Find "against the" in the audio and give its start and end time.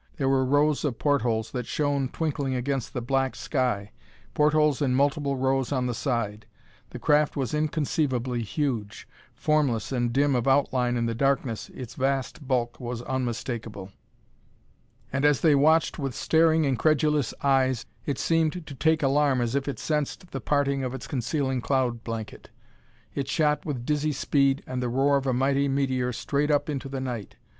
2.55-3.03